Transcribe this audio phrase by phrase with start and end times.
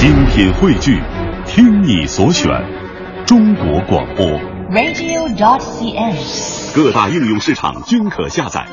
[0.00, 0.98] 精品汇聚，
[1.46, 2.48] 听你所选，
[3.26, 4.26] 中国广播。
[4.70, 6.74] radio.dot.cn，。
[6.74, 8.66] 各大应用市场均可下载。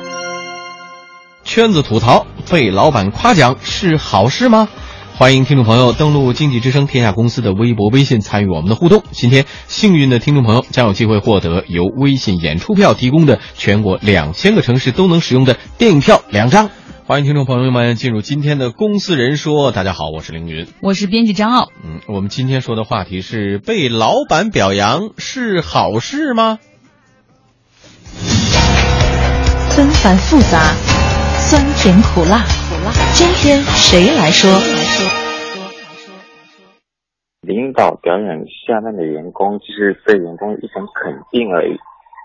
[1.44, 4.70] 圈子吐槽被老板夸奖是好事吗？
[5.18, 9.02] 欢迎听众朋友登录经济之声天下公司的微博、微信参与我们的互动。
[9.10, 16.70] 今天幸运的听众朋友将有机会获得由微信演出票提供的全国两千个城市都能使用的电影票两张。
[17.08, 19.72] 欢迎听众朋友们进入今天的公司人说。
[19.72, 20.66] 大家好，我是凌云。
[20.82, 21.70] 我是编辑张傲。
[21.82, 26.58] 嗯，我们今天说的话题是被老板表扬是好事吗？
[29.70, 30.74] 纷繁复杂，
[31.38, 34.50] 酸甜苦辣，苦辣今天谁来说？
[37.40, 41.72] 领导表扬下面的员工，就是对员工一种肯定而已。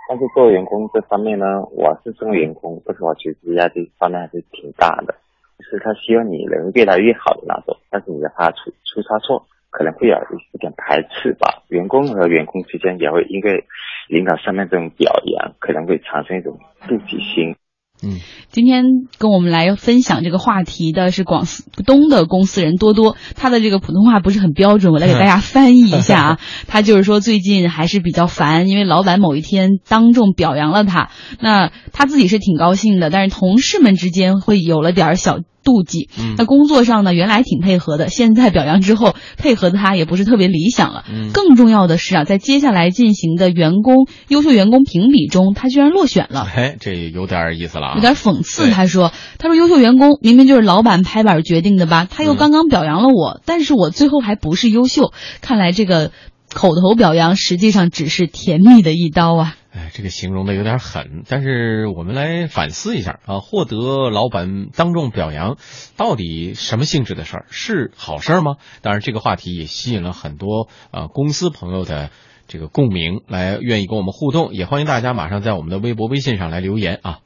[0.09, 5.15] 但是作为员工这方面呢，我是作为员工，但是我其实压力方面还是挺大的。
[5.59, 10.17] 就是他希望你能越来越好的那种，但是你的怕出出差错，可能会有
[10.51, 11.63] 一点排斥吧。
[11.69, 13.63] 员工和员工之间也会因为
[14.09, 17.55] 领导上面这种表扬，可能会产生一种妒忌心。
[18.03, 18.19] 嗯，
[18.51, 18.83] 今天
[19.17, 21.47] 跟我们来分享这个话题的是广
[21.85, 26.39] 东的公司人多多，他的这个普通话不是很标准，我来给大家 翻译一下啊。
[26.67, 35.39] 他就是说最近还是比较烦，因为老板某一天当众表扬了他，那他自己是挺高兴的，但是同事们之间会有了点小。
[35.63, 41.03] 妒忌，那工作上呢，原来挺配合的，现在表扬之后，配合的他也不是特别理想了。
[41.09, 46.45] 嗯，更重要的是啊，在接下来进行的员工优秀员工评比中，他居然落选了。
[46.53, 48.69] 哎，这有点意思了啊，有点讽刺。
[48.69, 52.05] 他说：“他说优秀员工明明就是老板拍板决定的吧？
[52.09, 55.13] 他又刚刚表扬了我，嗯、但是我最后还不是优秀。
[55.41, 56.11] 看来这个
[56.53, 65.57] 口头表扬实际上只是甜蜜的一刀啊。”哎，这个形容的有点狠，但是我们来反思一下啊，获得老板当众表扬，
[65.97, 67.45] 到底什么性质的事儿？
[67.49, 68.57] 是好事吗？
[68.83, 72.11] 当然，这个话题也吸引了很多啊公司朋友的
[72.47, 77.17] 这个共鸣，来愿意跟我们互动，也欢迎大家马上在我们的微博、微信上来留言啊。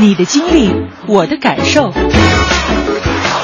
[0.00, 0.68] 你的经历，
[1.06, 1.92] 我的感受，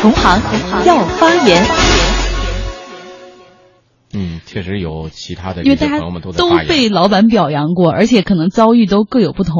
[0.00, 0.42] 同行
[0.84, 1.89] 要发言。
[4.12, 9.54] 嗯，确实有其他的，因为大家都都被老板表扬过，而且可能遭遇都各有不同。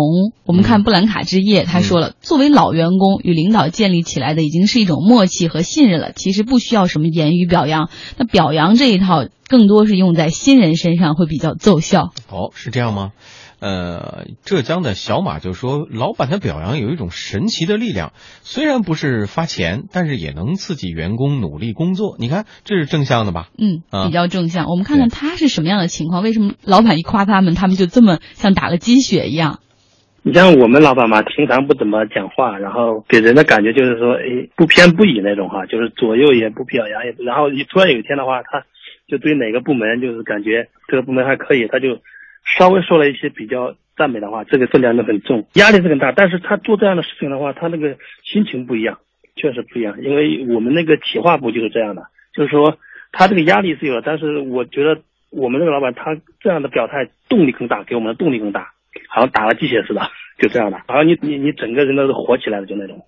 [0.45, 7.91] 我们看布兰卡之夜，他说了，嗯、作为老员工与领导建立起来的已经是一种默契和信任了，其实不需要什么言语表扬。
[8.17, 12.11] 那表扬这一套更多是用在新人身上会比较奏效。
[12.29, 13.13] 哦，是这样吗？
[13.61, 22.17] 呃，浙江的小马就说，老板的表扬有一种神奇的力量，虽然不是发钱，但是也能刺激员工努力工作。
[22.19, 23.51] 你看，这是正向的吧？
[23.59, 24.65] 嗯，比较正向。
[24.65, 26.23] 啊、我们看看他是什么样的情况？
[26.23, 29.61] 为什么老板一夸他们，他们就这么像打了鸡血一样？
[30.23, 38.65] 你像我们老板嘛，平常不怎么讲话，然后给人的感觉就是说，哎，不偏不倚那种哈，就是左右也不表扬，也不，然后突然有一天的话，他
[39.07, 41.99] 就对哪个部门就是感觉这个部门还可以，他就。
[42.45, 46.13] 稍微说了一些比较赞美的话，这个分量都很重，压力是很大。
[46.13, 48.99] 但是他做这样的事情的话，他那个心情不一样，
[49.37, 50.03] 确实不一样。
[50.03, 52.79] 因为我们那个企划部就是这样的，就是说
[53.13, 58.73] 他这个压力是有的，但是我觉得我们这个老板他这样的表态动力更大，给我们的动力更大，
[59.09, 60.01] 好像打了鸡血似的，
[60.39, 63.05] 就这样的，好像你你你整个人都是活起来了，就那种。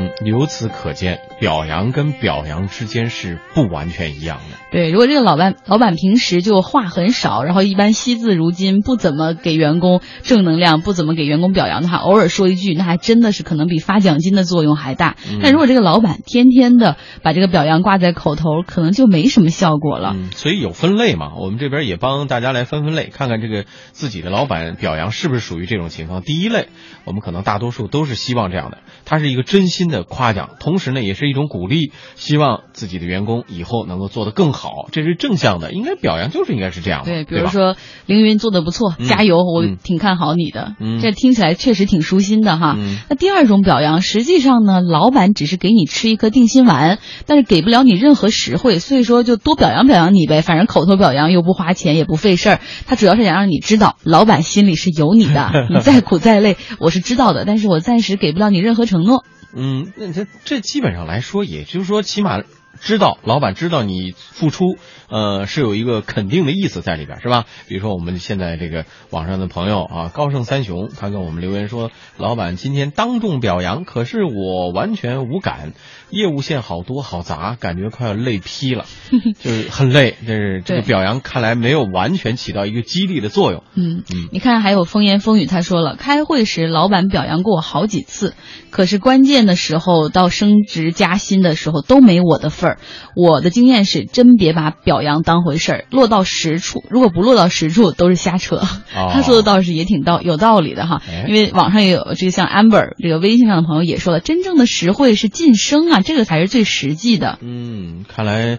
[0.00, 4.56] 嗯，由此可见，表扬跟表扬之间是不完全一样的。
[4.70, 15.16] 对，如果这个老板老板平时就话很少，然后一般惜字如金，不怎么给员工正能量，不怎么给员工表扬的话，偶尔说一句，那还真的是可能比发奖金的作用还大。
[15.30, 20.14] 嗯、但如果这个老板天天的把这个表扬挂在口头，可能就没什么效果了。
[20.16, 26.22] 嗯，所以有分类嘛，我们这边也帮大家来分分类，看看这个自己的老板表扬是不是属于这种情况。
[26.22, 26.68] 第一类，
[27.04, 30.50] 我们可能大多数都是希望这样的，他是一个真心的夸奖。
[30.60, 35.72] 同时呢，也是一种鼓励，希望自己的员工以后能够做得更好，这是正向的。
[35.72, 37.06] 应该表扬就是应该是这样的。
[37.06, 40.74] 对，比如说凌云做的不错，嗯、加油，我挺看好你的。
[40.80, 42.76] 嗯，这听起来确实挺舒心的哈。
[42.78, 52.60] 嗯，那第二种表扬，实际上呢，老板只是给你吃一颗定心丸，但是给不了你任何实惠，所以说就多表扬表扬你呗，反正口头表扬又不花钱也不费事儿。
[52.86, 59.24] 他主要是想让你知道，老板心里是有你的， 你再苦再累，我是知道的，但是我暂时给不了你任何承诺。
[59.52, 62.42] 嗯，那这这基本上来说，也就是说，起码
[62.80, 64.76] 知道老板知道你付出，
[65.08, 67.46] 呃，是有一个肯定的意思在里边，是吧？
[67.66, 75.72] 比如说我们现在这个网上的朋友啊，高盛三雄，他跟我们留言说，老板今天当众表扬，可是我完全无感，
[76.10, 78.84] 业务线好多好杂，感觉快要累劈了，
[79.42, 80.16] 就是很累。
[80.26, 83.62] 但是这个表扬看来没有完全起到一个激励的作用。
[83.74, 88.34] 嗯嗯，你看，还有风言风语，他说了，开会时老板表扬过我好几次，
[88.70, 92.78] 可是关键的时候到升职加薪的时候都没我的份儿。
[93.16, 98.60] 我的经验是，真别把表扬当回事儿，落到实处，如果不落到实处，都是瞎扯。
[98.92, 107.38] 他说的倒是也挺道有道理的哈哎，因为网上也有这个像 Amber 这个微信上的朋友也说了，真正的实惠是晋升啊，这个才是最实际的。
[107.40, 108.58] 嗯，看来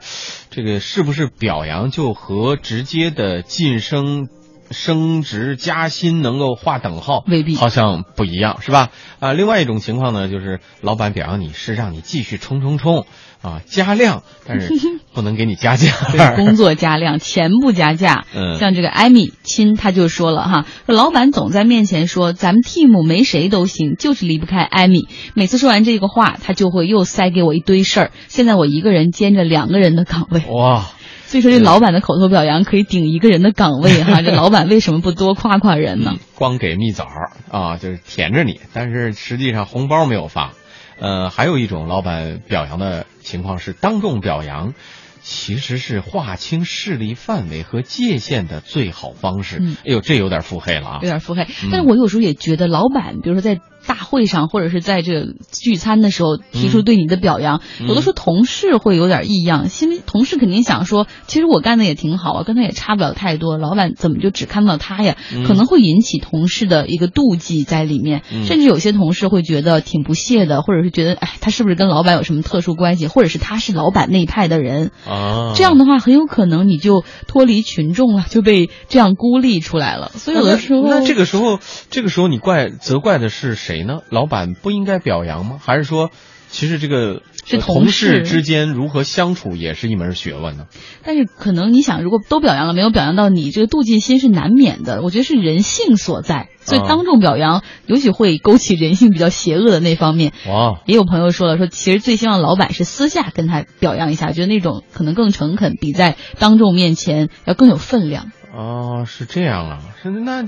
[0.50, 4.28] 这个是不是表扬就和直接的晋升、
[4.72, 7.24] 升职加薪能够划等号？
[7.28, 8.90] 未必好像不一样，是吧？
[9.20, 13.06] 啊，另外一种情况呢，就是老板表扬你是让你继续冲冲冲
[13.42, 14.74] 啊，加量， 但是
[15.14, 15.92] 不能给你加价。
[16.12, 18.26] 对，工作加量，钱不加价。
[18.36, 25.08] 嗯像这个艾米亲他就说了哈，说老板总在面前说咱们 team 没谁都行，就是离不开艾米。
[25.34, 28.12] 每次说完这个话，他就会又塞给我一堆事儿。
[28.28, 30.86] 现在我一个人兼着两个人的岗位，哇，
[31.26, 34.22] 所以说这老板的口头表扬可以顶一个人的岗位哈。
[34.24, 36.14] 这老板为什么不多夸夸人呢？
[36.36, 37.08] 光给蜜枣
[37.50, 40.52] 啊，就是舔着你，但是实际上红包没有发。
[41.01, 44.75] 呃，还有一种老板表扬的情况是当众表扬，
[45.21, 49.57] 其实是划清势力范围和界限的最好方式。
[49.59, 51.07] 嗯哎呦，这有点腹黑了啊有！
[51.07, 51.69] 点腹黑嗯。
[51.71, 65.16] 但是我有时候也觉得，老板比如说在大会上或者是在这个聚餐的时候提出对你的表扬，嗯有的时候同事会有点异样，心里同事肯定想说，其实我干的也挺好啊，跟他也差不了太多，老板怎么就只看到他呀？
[65.33, 74.92] 嗯可能会引起同事的一个妒忌在里面，嗯甚至有些同事会觉得挺不屑的，或者是觉得，哎，他是不是跟老板有什么特殊关系，或者是他是老板那一派的人？
[75.07, 80.12] 啊，这样的话，很有可能你就脱离群众了，就被这样孤立出来了。
[80.16, 84.02] 所以有的时候，那那这个时候，这个时候你怪责怪的是谁呢？
[84.10, 85.60] 老板不应该表扬吗？
[85.64, 86.12] 还是说，
[86.50, 90.68] 其实这个是呃同同事事之间如何相处也是一门学问呢？
[91.04, 95.02] 但是可能你想，如果都表扬了，没有表扬到你，这个妒忌心是难免的。
[95.02, 100.34] 我觉得是人性所在，所以啊当众表扬，尤其会勾起人性比较邪恶的那方面。
[100.48, 108.32] 哇，也有朋友说了，说其实最希望老板是私下跟他表扬一下，觉得那种可能更诚恳，比在当众面前要更有分量。
[108.53, 110.44] 哦，是这样啊，是那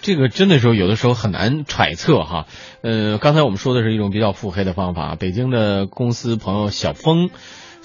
[0.00, 2.46] 这个真的时候有的时候很难揣测哈。
[2.82, 7.30] 呃，刚才我们说的是一种比较腹黑的方法，北京的公司朋友小峰。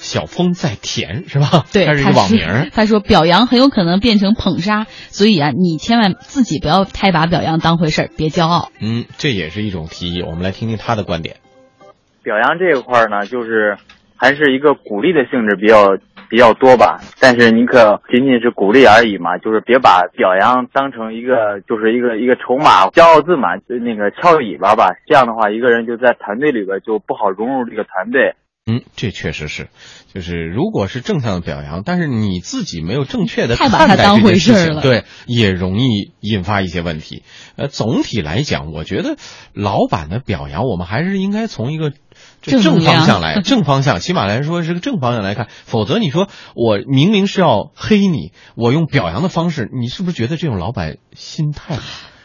[0.01, 1.65] 小峰在田是吧？
[1.73, 2.69] 对， 他是一个网名儿。
[2.71, 8.71] 他说表扬很有可能变成捧杀，所以啊，你千万自己不要太把表扬当回事儿，别骄傲。
[8.79, 10.21] 嗯，这也是一种提议。
[10.21, 11.35] 我们来听听他的观点。
[12.23, 13.77] 表扬这一块呢，就是
[14.15, 15.97] 还是一个鼓励的性质比较
[16.30, 24.90] 比较多吧，但是你可仅仅是鼓励而已嘛，就是别把表扬当成一个就是一个一个筹码、骄傲自满、就那个翘尾巴吧。
[25.08, 28.36] 这样的话，一个人就在团队里边就不好融入这个团队。
[28.69, 29.69] 嗯，这确实是，
[30.13, 37.24] 就是如果是正向的表扬，但是你自己没有正确的太把看待这件它当回事儿了对，也容易引发一些问题。
[37.56, 39.18] 呃，总体来讲，我觉得
[39.54, 41.92] 老板的表扬，我们还是应该从一个
[42.42, 45.48] 正方向来， 正方向，起码来说是个正方向来看。
[45.50, 51.77] 否则你说我明明是要黑你，我用表扬的方式，你是不是觉得这种老板心态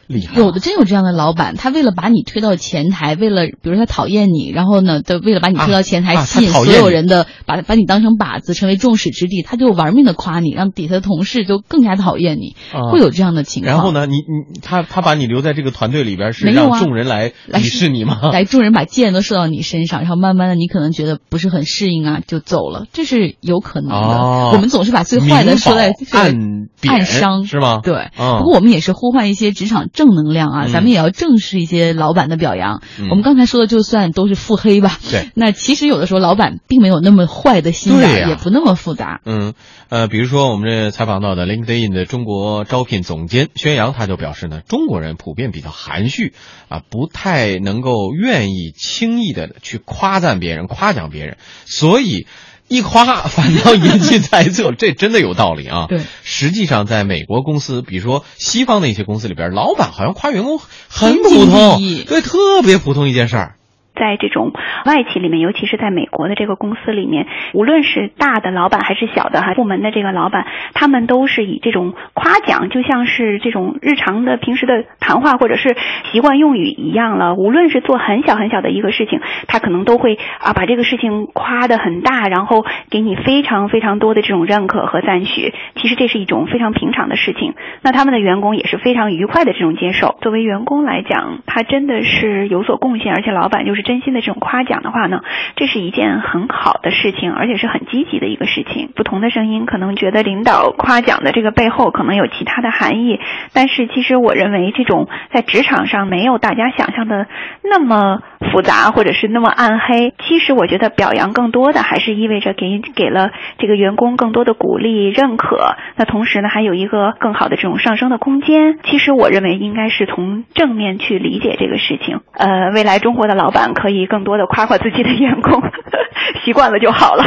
[0.07, 0.39] 厉害？
[0.39, 13.75] 有的真有这样的老板，他为了把你推到前台，为了比如他讨厌你，然后呢，他为了把你推到前台，吸引所有人的把把你当成靶子，成为众矢之的，他就玩命的夸你，让底下的同事就更加讨厌你，啊会有这样的情况。
[13.75, 13.95] 然后？
[13.95, 18.19] 呢，你你他他把你留在这个团队里边，是没有众人来来鄙视你吗？
[18.33, 23.97] 来，众人把箭都射到你身上，然后慢慢的，你可能觉得不是很适应啊，就走了，这是有可能的。
[23.97, 27.81] 哦我们总是把最坏的说在暗贬暗伤是吗？
[27.83, 32.83] 对，嗯不过我们也是呼唤一些职场正能量啊，嗯咱们也要正视一些老板的表扬。
[32.99, 39.21] 嗯我们刚才说的就算都是腹黑吧，对，那其实有的时候老板并没有那么坏的心眼儿，对呀也不那么复杂。
[39.27, 39.53] 嗯，
[39.89, 46.33] 呃，比如说我们这采访到的 LinkedIn 的中国招聘总监宣阳，他就表示呢，中国人普遍比较含蓄
[46.69, 51.37] 啊，不太能够愿意轻易的去夸赞别人、夸奖别人，
[51.67, 52.27] 所以。
[52.67, 55.85] 一夸反倒引起猜测，这真的有道理啊。
[55.91, 63.57] 对，实际上在美国公司，比如说西方的一些公司里边，老板好像夸员工很普通，对，特别普通一件事儿。
[63.95, 64.53] 在这种
[64.85, 75.77] 外企里面，尤其是在美国的这个公司里面，无论是大的老板还是小的哈部门的这个老板，他们都是以这种夸奖，就像是这种日常的平时的谈话或者是
[76.13, 77.35] 习惯用语一样了。
[77.35, 85.55] 无论是做很小很小的一个事情，他可能都会啊把这个事情夸得很大，然后给你非常非常多的这种认可和赞许。
[85.77, 87.55] 其实这是一种非常平常的事情。
[87.83, 90.17] 那他们的员工也是非常愉快的这种接受。
[90.21, 95.21] 作为员工来讲，他真的是有所贡献，而且老板就是真心的这种夸奖的话呢，
[95.55, 98.91] 这是一件很好的事情，而且是很积极的一个事情。
[98.97, 103.21] 不同的声音可能觉得领导夸奖的这个背后可能有其他的含义，
[103.53, 107.27] 但是其实我认为这种在职场上没有大家想象的
[107.63, 108.21] 那么
[108.53, 110.15] 复杂或者是那么暗黑。
[110.27, 115.77] 其实我觉得表扬更多的还是意味着给给了这个员工更多的鼓励、认可。
[115.97, 118.79] 那同时呢，还有一个更好的这种上升的空间。
[118.85, 122.21] 其实我认为应该是从正面去理解这个事情。
[122.33, 125.61] 呃，未来中国的老板可以更多的夸夸自己的员工，
[126.45, 127.25] 习惯了就好了。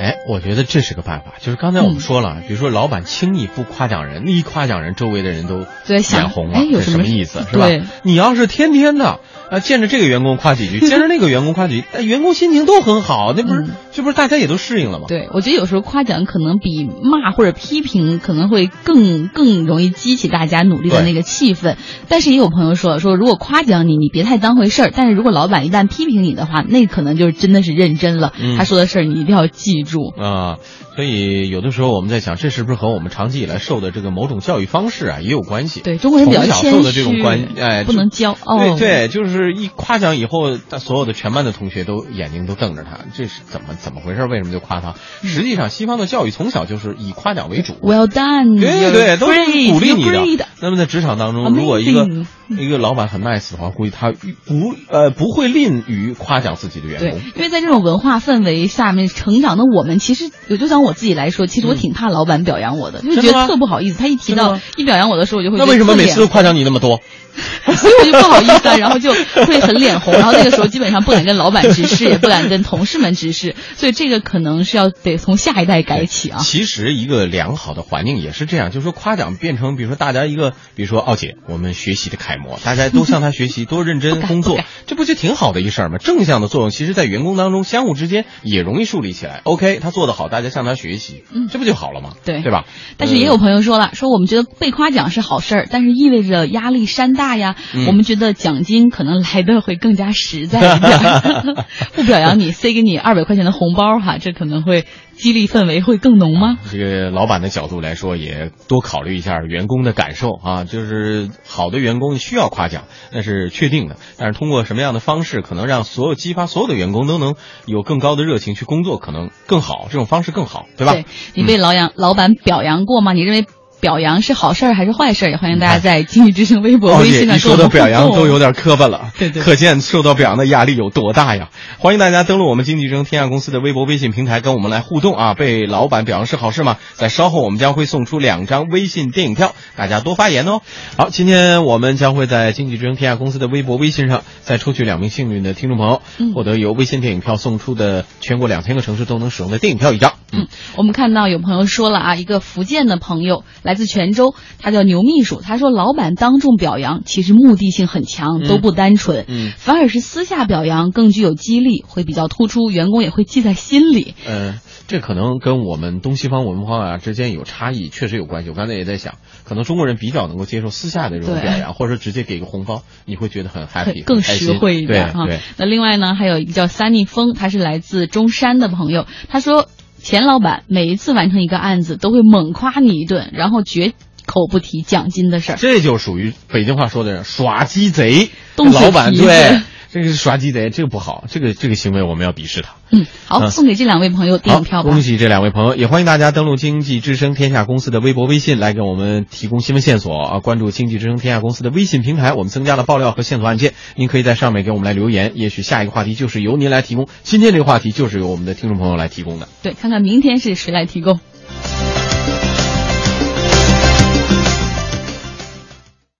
[0.00, 7.66] 哎，我觉得这是个办法，就是刚才我们说了，比如说老板轻易不夸奖人，一夸奖人，周围的人都眼红了，哎，有什么意思是吧？
[8.02, 9.20] 你要是天天的。
[9.50, 15.06] 啊，见着这个员工夸几句，见着那个员工夸几句，但，员工心情都很好，那不是，这不是大家也都适应了吗？
[15.08, 21.76] 对，我觉得有时候夸奖可能比骂或者批评可能会更更容易激起大家努力的那个气氛。
[22.08, 28.32] 但是也有朋友说说，如果夸奖你，你别太当回事儿；但是如果老板一旦批评你的话，那可能就是真的是认真了。
[28.56, 30.58] 他说的事儿你一定要记住啊。
[30.98, 35.80] 所以有的时候我们在想，这是不是和我们长期以来受的这个某种教育方式啊也有关系？
[35.80, 37.22] 对中国人比较谦虚，
[37.56, 38.58] 哎，不能骄傲。
[38.58, 44.24] 对对，就是一夸奖以后，所有的全班的同学都眼睛都瞪着他，这是怎么怎么回事？
[44.24, 44.96] 为什么就夸他？
[45.22, 47.74] 实际上，西方的教育从小就是以夸奖为主。
[47.74, 50.48] Well done，对对对，都是鼓励你的。
[50.60, 52.08] 那么在职场当中，如果一个
[52.48, 57.10] 一个老板很 nice 的话，估计他不呃不会吝于夸奖自己的员工。
[57.10, 63.98] 对，因为在这种文化氛围下面成长的我们，其实就像我自己来说，其实我挺怕老板表扬我的，就觉得特不好意思。
[63.98, 67.00] 他一提到一表扬我的时候，我就会那为什么每次都夸奖你那么多？
[67.76, 73.54] 所以我就不好意思，啊然后就会很脸红， 然后那个时候基本上不敢跟老板直视，也不敢跟同事们直视。
[73.76, 76.40] 所以这个可能是要得从下一代改起啊。
[76.40, 85.98] 其实一个良好的环境也是这样，就是说夸奖变成，比如说大家一个，比如说奥姐，我们学习的楷模，大家都向她学习，多认真工作， 这不就挺好的一事儿吗？
[85.98, 89.42] 正向的作用，其实在员工当中相互之间也容易树立起来。
[89.44, 92.12] OK，他做得好，大家向他学习，嗯，这不就好了吗？
[92.24, 92.64] 对，对吧？
[92.96, 97.56] 但是也有朋友说了，说我们觉得被夸奖是好事儿，但是意味着压力山大呀。
[97.86, 104.86] 我们觉得奖金可能来的会更加实在一点， 不表扬你，塞给你二百块钱的红包哈，这可能会
[105.18, 106.58] 激励氛围会更浓吗？
[106.70, 110.64] 这个老板的角度来说，也多考虑一下员工的感受啊。
[110.64, 113.96] 就是好的员工需要夸奖，那是确定的。
[114.16, 117.34] 但是通过什么样的方式，可能让所有激发所有的员工都能
[117.66, 119.88] 有更高的热情去工作，可能更好。
[119.90, 120.94] 这种方式更好，对吧？
[121.34, 123.12] 你被老杨老板表扬过吗？
[123.12, 123.46] 你认为？
[123.80, 125.30] 表扬是好事儿还是坏事儿？
[125.30, 131.50] 也欢迎大家在经济之声微博、微信上说的表扬都有点磕巴了，对对，可见受到表扬的压力有多大呀！
[131.78, 135.34] 欢迎大家登录我们经济之声天下公司的微博、微信平台，跟我们来互动啊！
[135.34, 136.76] 被老板表扬是好事吗？
[136.94, 140.60] 在稍后我们将会送出两张微信电影票，大家多发言哦。
[140.96, 146.02] 好，今天我们将会在经济之声天下公司的微博、微信上再抽取两名幸运的听众朋友，
[146.34, 150.14] 获得由微信电影票送出的全国两千个城市都能使用的电影票一张。
[150.32, 154.34] 嗯，我们看到有朋友说了啊，一个福建的朋友来自泉州。
[154.58, 164.14] 他叫牛秘书，他说老板当众表扬其实目的性很强，都不单纯，嗯，反而是私下表扬更具有激励，会比较突出，员工也会记在心里。
[164.26, 168.48] 嗯，这可能跟我们东西方文化啊之间有差异，确实有关系。
[168.48, 175.26] 我刚才也在想，可能中国人比较能够接受私下的这种表扬，或者说直接给个红包，你会觉得很 happy，更实惠一点哈。
[175.58, 179.68] 那另外呢，还有一个叫 Sunny 风，他是来自中山的朋友，他说
[180.08, 183.92] 钱老板每一次完成一个案子都会猛夸你一顿，然后绝。
[184.24, 188.28] 口不提奖金的事儿，这就属于北京话说的耍鸡贼。
[188.56, 192.74] 老板对，这个是耍鸡贼，这个不好，这个这个行为我们要鄙视他。
[192.90, 194.82] 嗯，好，送给这两位朋友电影票。
[194.82, 200.40] 恭喜这两位朋友，也欢迎大家登录经济之声天下公司的微博、微信来给我们提供新闻线索啊！
[200.40, 205.32] 关注经济之声天下公司的微信平台，我们增加了爆料和线索案件，您可以在上面给我们来留言。
[205.34, 209.48] 也许下一个话题就是由您来提供，今天这个话题就是由我们的听众朋友来提供的。
[209.62, 211.20] 对，看看明天是谁来提供。